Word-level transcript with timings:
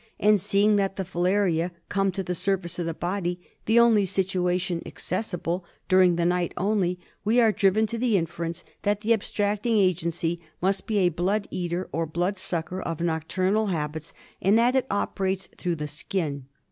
And 0.19 0.41
seeing 0.41 0.77
that 0.77 0.95
the 0.95 1.05
filarias 1.05 1.69
come 1.87 2.11
to 2.13 2.23
the 2.23 2.33
surface 2.33 2.79
of 2.79 2.87
the 2.87 2.93
body— 2.95 3.39
the 3.67 3.77
only 3.79 4.07
situation 4.07 4.81
accessible— 4.83 5.63
during 5.89 6.15
the 6.15 6.25
night 6.25 6.55
only, 6.57 6.99
we 7.23 7.39
are 7.39 7.51
driven 7.51 7.85
to 7.85 7.99
the 7.99 8.17
inference 8.17 8.63
that 8.81 9.01
the 9.01 9.13
abstracting 9.13 9.77
agency 9.77 10.41
must 10.59 10.87
be 10.87 10.97
a 10.97 11.09
blood 11.09 11.47
eater 11.51 11.87
or 11.91 12.07
blood 12.07 12.39
sucker 12.39 12.81
of 12.81 12.99
nocturnal 12.99 13.67
habits, 13.67 14.11
and 14.41 14.57
that 14.57 14.75
it 14.75 14.87
operates 14.89 15.49
through 15.55 15.75
the 15.75 15.87
skin. 15.87 16.47